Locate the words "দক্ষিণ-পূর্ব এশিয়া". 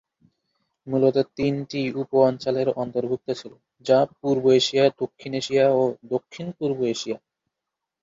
6.11-7.17